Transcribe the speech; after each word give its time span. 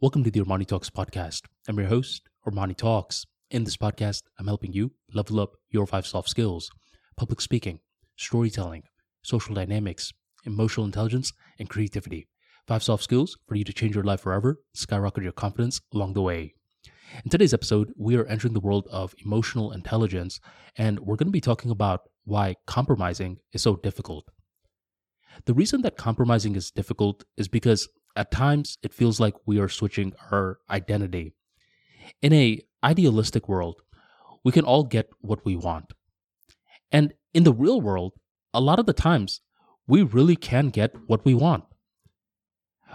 Welcome 0.00 0.22
to 0.22 0.30
the 0.30 0.38
Armani 0.38 0.64
Talks 0.64 0.90
podcast. 0.90 1.46
I'm 1.66 1.76
your 1.76 1.88
host, 1.88 2.22
Armani 2.46 2.76
Talks. 2.76 3.26
In 3.50 3.64
this 3.64 3.76
podcast, 3.76 4.22
I'm 4.38 4.46
helping 4.46 4.72
you 4.72 4.92
level 5.12 5.40
up 5.40 5.56
your 5.70 5.88
five 5.88 6.06
soft 6.06 6.28
skills 6.28 6.70
public 7.16 7.40
speaking, 7.40 7.80
storytelling, 8.14 8.84
social 9.22 9.56
dynamics, 9.56 10.12
emotional 10.44 10.86
intelligence, 10.86 11.32
and 11.58 11.68
creativity. 11.68 12.28
Five 12.68 12.84
soft 12.84 13.02
skills 13.02 13.36
for 13.48 13.56
you 13.56 13.64
to 13.64 13.72
change 13.72 13.96
your 13.96 14.04
life 14.04 14.20
forever, 14.20 14.60
skyrocket 14.72 15.24
your 15.24 15.32
confidence 15.32 15.80
along 15.92 16.12
the 16.12 16.22
way. 16.22 16.54
In 17.24 17.30
today's 17.32 17.52
episode, 17.52 17.92
we 17.96 18.14
are 18.14 18.26
entering 18.26 18.54
the 18.54 18.60
world 18.60 18.86
of 18.92 19.16
emotional 19.24 19.72
intelligence, 19.72 20.38
and 20.76 21.00
we're 21.00 21.16
going 21.16 21.26
to 21.26 21.32
be 21.32 21.40
talking 21.40 21.72
about 21.72 22.02
why 22.24 22.54
compromising 22.68 23.38
is 23.52 23.62
so 23.62 23.74
difficult. 23.74 24.28
The 25.46 25.54
reason 25.54 25.82
that 25.82 25.96
compromising 25.96 26.54
is 26.54 26.70
difficult 26.70 27.24
is 27.36 27.48
because 27.48 27.88
at 28.16 28.30
times 28.30 28.78
it 28.82 28.94
feels 28.94 29.20
like 29.20 29.34
we 29.46 29.58
are 29.58 29.68
switching 29.68 30.12
our 30.30 30.58
identity. 30.70 31.34
In 32.22 32.32
a 32.32 32.60
idealistic 32.82 33.48
world, 33.48 33.82
we 34.44 34.52
can 34.52 34.64
all 34.64 34.84
get 34.84 35.08
what 35.20 35.44
we 35.44 35.56
want. 35.56 35.92
And 36.90 37.12
in 37.34 37.44
the 37.44 37.52
real 37.52 37.80
world, 37.80 38.14
a 38.54 38.60
lot 38.60 38.78
of 38.78 38.86
the 38.86 38.92
times 38.92 39.40
we 39.86 40.02
really 40.02 40.36
can 40.36 40.68
get 40.68 40.94
what 41.06 41.24
we 41.24 41.34
want. 41.34 41.64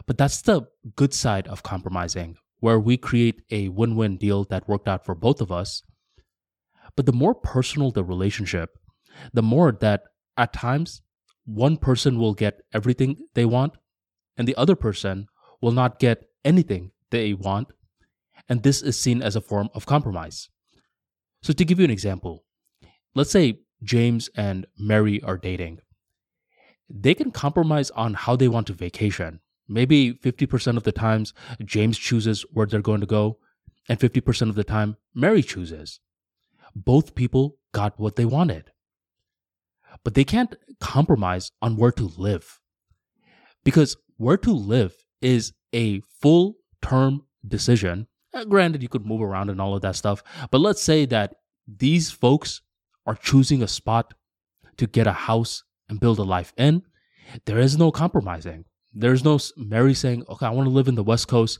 But 0.05 0.18
that's 0.18 0.41
the 0.41 0.63
good 0.95 1.13
side 1.13 1.48
of 1.48 1.63
compromising, 1.63 2.38
where 2.59 2.80
we 2.80 2.98
create 2.98 3.41
a 3.52 3.70
win 3.70 3.95
win 3.95 4.18
deal 4.18 4.45
that 4.45 4.68
worked 4.68 4.88
out 4.88 5.05
for 5.05 5.16
both 5.16 5.41
of 5.41 5.52
us. 5.52 5.84
But 6.95 7.05
the 7.05 7.13
more 7.13 7.35
personal 7.35 7.91
the 7.91 8.04
relationship, 8.04 8.71
the 9.34 9.43
more 9.43 9.71
that 9.71 10.04
at 10.38 10.54
times 10.54 11.02
one 11.45 11.77
person 11.77 12.18
will 12.18 12.34
get 12.34 12.62
everything 12.73 13.18
they 13.34 13.45
want 13.45 13.73
and 14.38 14.48
the 14.48 14.55
other 14.55 14.76
person 14.76 15.28
will 15.62 15.72
not 15.72 16.00
get 16.00 16.26
anything 16.44 16.91
they 17.10 17.34
want. 17.34 17.70
And 18.50 18.64
this 18.64 18.82
is 18.82 19.00
seen 19.00 19.22
as 19.22 19.36
a 19.36 19.41
form 19.41 19.70
of 19.74 19.86
compromise. 19.86 20.50
So, 21.41 21.54
to 21.54 21.66
give 21.66 21.80
you 21.80 21.85
an 21.85 21.91
example, 21.91 22.44
let's 23.16 23.32
say 23.32 23.60
James 23.84 24.30
and 24.35 24.66
Mary 24.77 25.22
are 25.24 25.38
dating. 25.38 25.80
They 26.90 27.13
can 27.13 27.32
compromise 27.32 27.90
on 27.91 28.13
how 28.13 28.35
they 28.35 28.48
want 28.48 28.68
to 28.68 28.74
vacation. 28.74 29.40
Maybe 29.68 30.13
50% 30.13 30.77
of 30.77 30.84
the 30.84 30.91
times, 30.91 31.34
James 31.63 31.98
chooses 31.98 32.46
where 32.52 32.68
they're 32.68 32.82
going 32.82 33.00
to 33.00 33.07
go, 33.07 33.38
and 33.88 34.00
50% 34.00 34.50
of 34.50 34.55
the 34.55 34.63
time, 34.63 34.98
Mary 35.13 35.41
chooses. 35.41 36.00
Both 36.76 37.16
people 37.16 37.57
got 37.72 38.00
what 38.00 38.16
they 38.16 38.26
wanted. 38.26 38.72
But 40.04 40.16
they 40.16 40.24
can't 40.24 40.55
compromise 40.79 41.52
on 41.62 41.77
where 41.77 41.91
to 41.94 42.12
live. 42.18 42.60
Because 43.63 43.96
where 44.24 44.38
to 44.38 44.54
live 44.54 44.96
is 45.21 45.54
a 45.74 46.02
full 46.21 46.55
term 46.82 47.26
decision. 47.48 48.07
Uh, 48.34 48.46
granted, 48.46 48.82
you 48.82 48.90
could 48.90 49.05
move 49.05 49.21
around 49.21 49.49
and 49.49 49.62
all 49.62 49.76
of 49.76 49.82
that 49.82 49.96
stuff, 49.96 50.24
but 50.49 50.62
let's 50.62 50.82
say 50.82 51.05
that 51.05 51.35
these 51.68 52.10
folks 52.10 52.62
are 53.05 53.16
choosing 53.16 53.62
a 53.62 53.68
spot 53.68 54.13
to 54.77 54.88
get 54.88 55.07
a 55.07 55.13
house 55.13 55.63
and 55.90 55.99
build 55.99 56.20
a 56.20 56.24
life 56.24 56.54
in. 56.57 56.82
There 57.46 57.60
is 57.60 57.77
no 57.77 57.91
compromising. 57.91 58.66
There's 58.94 59.24
no 59.24 59.40
Mary 59.57 59.94
saying, 59.94 60.24
okay, 60.29 60.46
I 60.46 60.51
want 60.51 60.68
to 60.68 60.74
live 60.74 60.88
in 60.88 60.96
the 60.96 61.04
West 61.04 61.27
Coast. 61.27 61.60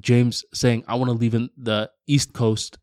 James 0.00 0.44
saying, 0.52 0.84
I 0.88 0.94
want 0.96 1.10
to 1.10 1.16
live 1.16 1.34
in 1.34 1.50
the 1.56 1.90
East 2.06 2.32
Coast. 2.32 2.78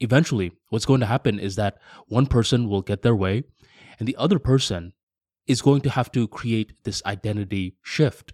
Eventually, 0.00 0.52
what's 0.70 0.86
going 0.86 1.00
to 1.00 1.06
happen 1.06 1.38
is 1.38 1.56
that 1.56 1.78
one 2.06 2.26
person 2.26 2.68
will 2.68 2.82
get 2.82 3.02
their 3.02 3.16
way 3.16 3.44
and 3.98 4.06
the 4.06 4.16
other 4.16 4.38
person 4.38 4.92
is 5.48 5.62
going 5.62 5.80
to 5.80 5.90
have 5.90 6.12
to 6.12 6.28
create 6.28 6.72
this 6.84 7.02
identity 7.04 7.76
shift. 7.82 8.32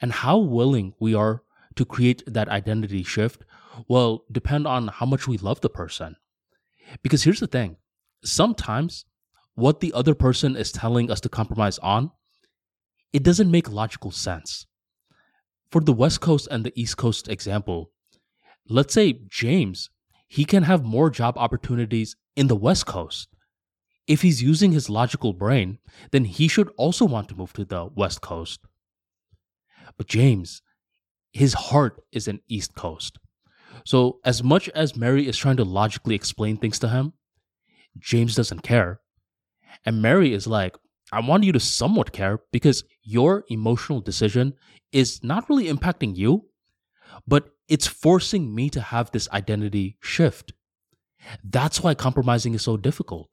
And 0.00 0.12
how 0.12 0.38
willing 0.38 0.94
we 0.98 1.14
are 1.14 1.42
to 1.76 1.84
create 1.84 2.22
that 2.26 2.48
identity 2.48 3.02
shift 3.02 3.44
will 3.88 4.24
depend 4.32 4.66
on 4.66 4.88
how 4.88 5.06
much 5.06 5.28
we 5.28 5.38
love 5.38 5.60
the 5.60 5.68
person. 5.68 6.16
Because 7.02 7.22
here's 7.22 7.40
the 7.40 7.46
thing 7.46 7.76
sometimes 8.24 9.04
what 9.54 9.80
the 9.80 9.92
other 9.92 10.14
person 10.14 10.56
is 10.56 10.72
telling 10.72 11.10
us 11.10 11.20
to 11.20 11.28
compromise 11.28 11.78
on, 11.78 12.10
it 13.12 13.22
doesn't 13.22 13.50
make 13.50 13.70
logical 13.70 14.10
sense. 14.10 14.66
For 15.70 15.80
the 15.80 15.92
West 15.92 16.20
Coast 16.20 16.48
and 16.50 16.64
the 16.64 16.72
East 16.80 16.96
Coast 16.96 17.28
example, 17.28 17.92
let's 18.68 18.94
say 18.94 19.20
James, 19.28 19.90
he 20.26 20.44
can 20.44 20.64
have 20.64 20.84
more 20.84 21.10
job 21.10 21.36
opportunities 21.36 22.16
in 22.36 22.46
the 22.46 22.56
West 22.56 22.86
Coast 22.86 23.28
if 24.10 24.22
he's 24.22 24.42
using 24.42 24.72
his 24.72 24.90
logical 24.90 25.32
brain, 25.32 25.78
then 26.10 26.24
he 26.24 26.48
should 26.48 26.68
also 26.76 27.04
want 27.04 27.28
to 27.28 27.36
move 27.36 27.52
to 27.52 27.64
the 27.64 27.86
West 27.94 28.20
Coast. 28.20 28.58
But 29.96 30.08
James, 30.08 30.62
his 31.32 31.54
heart 31.54 32.02
is 32.10 32.26
in 32.26 32.40
East 32.48 32.74
Coast. 32.74 33.20
So, 33.84 34.18
as 34.24 34.42
much 34.42 34.68
as 34.70 34.96
Mary 34.96 35.28
is 35.28 35.36
trying 35.36 35.58
to 35.58 35.64
logically 35.64 36.16
explain 36.16 36.56
things 36.56 36.80
to 36.80 36.88
him, 36.88 37.12
James 38.00 38.34
doesn't 38.34 38.64
care. 38.64 39.00
And 39.86 40.02
Mary 40.02 40.32
is 40.32 40.48
like, 40.48 40.76
I 41.12 41.20
want 41.20 41.44
you 41.44 41.52
to 41.52 41.60
somewhat 41.60 42.10
care 42.10 42.40
because 42.50 42.82
your 43.04 43.44
emotional 43.48 44.00
decision 44.00 44.54
is 44.90 45.22
not 45.22 45.48
really 45.48 45.66
impacting 45.66 46.16
you, 46.16 46.46
but 47.28 47.50
it's 47.68 47.86
forcing 47.86 48.52
me 48.56 48.70
to 48.70 48.80
have 48.80 49.12
this 49.12 49.28
identity 49.30 49.98
shift. 50.02 50.52
That's 51.44 51.80
why 51.80 51.94
compromising 51.94 52.54
is 52.54 52.62
so 52.62 52.76
difficult. 52.76 53.30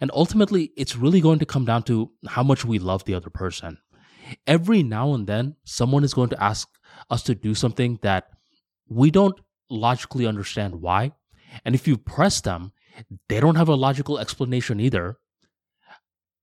And 0.00 0.10
ultimately, 0.14 0.72
it's 0.76 0.96
really 0.96 1.20
going 1.20 1.38
to 1.38 1.46
come 1.46 1.64
down 1.64 1.82
to 1.84 2.10
how 2.28 2.42
much 2.42 2.64
we 2.64 2.78
love 2.78 3.04
the 3.04 3.14
other 3.14 3.30
person. 3.30 3.78
Every 4.46 4.82
now 4.82 5.14
and 5.14 5.26
then, 5.26 5.56
someone 5.64 6.04
is 6.04 6.14
going 6.14 6.28
to 6.30 6.42
ask 6.42 6.68
us 7.10 7.22
to 7.24 7.34
do 7.34 7.54
something 7.54 7.98
that 8.02 8.28
we 8.88 9.10
don't 9.10 9.38
logically 9.70 10.26
understand 10.26 10.80
why. 10.80 11.12
And 11.64 11.74
if 11.74 11.88
you 11.88 11.96
press 11.96 12.40
them, 12.40 12.72
they 13.28 13.40
don't 13.40 13.56
have 13.56 13.68
a 13.68 13.74
logical 13.74 14.18
explanation 14.18 14.80
either. 14.80 15.18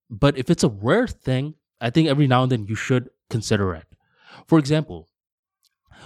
But 0.09 0.37
if 0.37 0.49
it's 0.49 0.63
a 0.63 0.69
rare 0.69 1.07
thing, 1.07 1.55
I 1.81 1.89
think 1.89 2.07
every 2.07 2.27
now 2.27 2.43
and 2.43 2.51
then 2.51 2.65
you 2.67 2.75
should 2.75 3.09
consider 3.29 3.73
it. 3.73 3.85
For 4.47 4.59
example, 4.59 5.09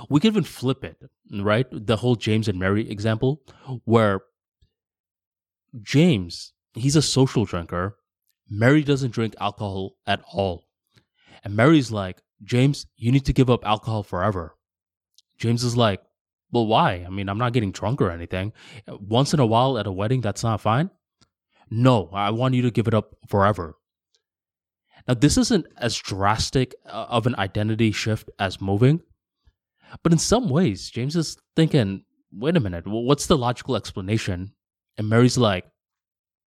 we 0.09 0.19
could 0.19 0.31
even 0.31 0.43
flip 0.43 0.83
it, 0.83 0.97
right? 1.31 1.67
The 1.71 1.97
whole 1.97 2.15
James 2.15 2.47
and 2.47 2.59
Mary 2.59 2.89
example, 2.89 3.41
where 3.85 4.21
James 5.81 6.53
he's 6.81 6.95
a 6.95 7.01
social 7.01 7.45
drinker. 7.45 7.97
Mary 8.49 8.83
doesn't 8.83 9.11
drink 9.11 9.35
alcohol 9.39 9.95
at 10.07 10.21
all. 10.31 10.65
And 11.43 11.55
Mary's 11.55 11.91
like, 11.91 12.21
James, 12.43 12.85
you 12.95 13.11
need 13.11 13.25
to 13.25 13.33
give 13.33 13.49
up 13.49 13.65
alcohol 13.65 14.03
forever. 14.03 14.55
James 15.37 15.63
is 15.63 15.77
like, 15.77 16.01
well, 16.51 16.65
why? 16.65 17.05
I 17.05 17.09
mean, 17.09 17.29
I'm 17.29 17.37
not 17.37 17.53
getting 17.53 17.71
drunk 17.71 18.01
or 18.01 18.11
anything. 18.11 18.53
Once 18.87 19.33
in 19.33 19.39
a 19.39 19.45
while 19.45 19.77
at 19.77 19.87
a 19.87 19.91
wedding, 19.91 20.21
that's 20.21 20.43
not 20.43 20.61
fine. 20.61 20.89
No, 21.69 22.09
I 22.11 22.31
want 22.31 22.55
you 22.55 22.63
to 22.63 22.71
give 22.71 22.87
it 22.87 22.93
up 22.93 23.15
forever. 23.27 23.75
Now, 25.07 25.13
this 25.13 25.37
isn't 25.37 25.67
as 25.77 25.95
drastic 25.95 26.75
uh, 26.85 27.05
of 27.09 27.27
an 27.27 27.35
identity 27.35 27.91
shift 27.91 28.29
as 28.39 28.59
moving, 28.59 29.01
but 30.03 30.11
in 30.11 30.19
some 30.19 30.49
ways, 30.49 30.89
James 30.89 31.15
is 31.15 31.37
thinking, 31.55 32.03
wait 32.31 32.57
a 32.57 32.59
minute, 32.59 32.85
what's 32.85 33.27
the 33.27 33.37
logical 33.37 33.75
explanation? 33.75 34.53
And 34.97 35.09
Mary's 35.09 35.37
like, 35.37 35.65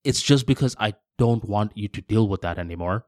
it's 0.04 0.22
just 0.22 0.46
because 0.46 0.76
I 0.78 0.94
don't 1.18 1.44
want 1.44 1.76
you 1.76 1.88
to 1.88 2.00
deal 2.00 2.28
with 2.28 2.42
that 2.42 2.58
anymore. 2.58 3.06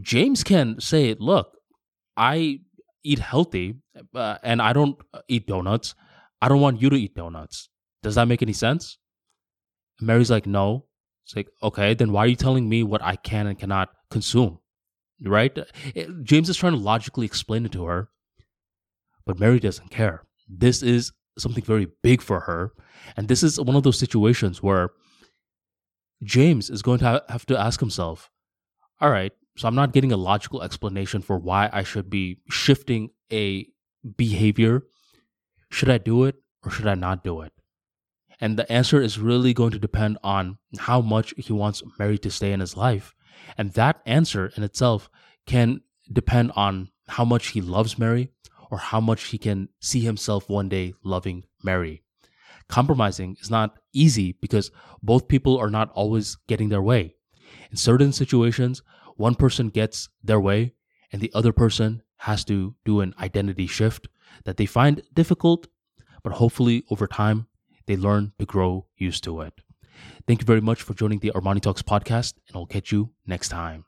James 0.00 0.42
can 0.44 0.80
say, 0.80 1.14
look, 1.18 1.56
I 2.16 2.60
eat 3.04 3.18
healthy 3.18 3.76
uh, 4.14 4.38
and 4.42 4.62
I 4.62 4.72
don't 4.72 4.98
eat 5.28 5.46
donuts. 5.46 5.94
I 6.40 6.48
don't 6.48 6.60
want 6.60 6.80
you 6.80 6.90
to 6.90 6.96
eat 6.96 7.14
donuts. 7.14 7.68
Does 8.02 8.14
that 8.14 8.28
make 8.28 8.42
any 8.42 8.52
sense? 8.52 8.98
Mary's 10.00 10.30
like, 10.30 10.46
no. 10.46 10.86
It's 11.24 11.36
like, 11.36 11.48
okay, 11.62 11.94
then 11.94 12.12
why 12.12 12.24
are 12.24 12.28
you 12.28 12.36
telling 12.36 12.68
me 12.68 12.82
what 12.82 13.02
I 13.02 13.16
can 13.16 13.46
and 13.46 13.58
cannot 13.58 13.90
consume? 14.10 14.60
Right? 15.22 15.56
James 16.22 16.48
is 16.48 16.56
trying 16.56 16.72
to 16.72 16.78
logically 16.78 17.26
explain 17.26 17.66
it 17.66 17.72
to 17.72 17.84
her, 17.84 18.08
but 19.26 19.38
Mary 19.38 19.58
doesn't 19.58 19.90
care. 19.90 20.22
This 20.48 20.82
is 20.82 21.12
something 21.36 21.64
very 21.64 21.88
big 22.02 22.22
for 22.22 22.40
her. 22.40 22.72
And 23.16 23.28
this 23.28 23.42
is 23.42 23.60
one 23.60 23.76
of 23.76 23.82
those 23.82 23.98
situations 23.98 24.62
where 24.62 24.90
James 26.22 26.70
is 26.70 26.82
going 26.82 26.98
to 26.98 27.22
have 27.28 27.46
to 27.46 27.58
ask 27.58 27.80
himself, 27.80 28.30
all 29.00 29.10
right, 29.10 29.32
so 29.56 29.68
I'm 29.68 29.74
not 29.74 29.92
getting 29.92 30.12
a 30.12 30.16
logical 30.16 30.62
explanation 30.62 31.22
for 31.22 31.38
why 31.38 31.70
I 31.72 31.82
should 31.82 32.10
be 32.10 32.38
shifting 32.48 33.10
a 33.32 33.66
behavior. 34.16 34.82
Should 35.70 35.90
I 35.90 35.98
do 35.98 36.24
it 36.24 36.36
or 36.64 36.70
should 36.70 36.86
I 36.86 36.94
not 36.94 37.24
do 37.24 37.40
it? 37.42 37.52
And 38.40 38.56
the 38.56 38.70
answer 38.70 39.00
is 39.00 39.18
really 39.18 39.52
going 39.52 39.72
to 39.72 39.78
depend 39.78 40.18
on 40.22 40.58
how 40.78 41.00
much 41.00 41.34
he 41.36 41.52
wants 41.52 41.82
Mary 41.98 42.18
to 42.18 42.30
stay 42.30 42.52
in 42.52 42.60
his 42.60 42.76
life. 42.76 43.14
And 43.56 43.72
that 43.72 44.00
answer 44.06 44.52
in 44.56 44.62
itself 44.62 45.10
can 45.46 45.82
depend 46.12 46.52
on 46.54 46.90
how 47.08 47.24
much 47.24 47.48
he 47.48 47.60
loves 47.60 47.98
Mary 47.98 48.30
or 48.70 48.78
how 48.78 49.00
much 49.00 49.24
he 49.26 49.38
can 49.38 49.68
see 49.80 50.00
himself 50.00 50.48
one 50.48 50.68
day 50.68 50.94
loving 51.02 51.44
Mary 51.62 52.02
compromising 52.68 53.36
is 53.40 53.50
not 53.50 53.78
easy 53.92 54.32
because 54.40 54.70
both 55.02 55.28
people 55.28 55.58
are 55.58 55.70
not 55.70 55.90
always 55.92 56.36
getting 56.46 56.68
their 56.68 56.82
way. 56.82 57.14
In 57.70 57.76
certain 57.76 58.12
situations, 58.12 58.82
one 59.16 59.34
person 59.34 59.68
gets 59.68 60.08
their 60.22 60.40
way 60.40 60.74
and 61.12 61.20
the 61.20 61.32
other 61.34 61.52
person 61.52 62.02
has 62.18 62.44
to 62.44 62.74
do 62.84 63.00
an 63.00 63.14
identity 63.20 63.66
shift 63.66 64.08
that 64.44 64.56
they 64.56 64.66
find 64.66 65.02
difficult, 65.14 65.66
but 66.22 66.34
hopefully 66.34 66.84
over 66.90 67.06
time 67.06 67.46
they 67.86 67.96
learn 67.96 68.32
to 68.38 68.46
grow 68.46 68.86
used 68.96 69.24
to 69.24 69.40
it. 69.40 69.54
Thank 70.26 70.40
you 70.40 70.46
very 70.46 70.60
much 70.60 70.82
for 70.82 70.94
joining 70.94 71.20
the 71.20 71.32
Armani 71.34 71.60
Talks 71.60 71.82
podcast, 71.82 72.34
and 72.46 72.56
I'll 72.56 72.66
catch 72.66 72.92
you 72.92 73.10
next 73.26 73.48
time. 73.48 73.87